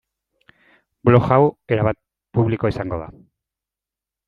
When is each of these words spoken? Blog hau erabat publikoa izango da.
Blog 1.09 1.27
hau 1.35 1.37
erabat 1.77 2.01
publikoa 2.39 2.75
izango 2.75 3.03
da. 3.05 3.13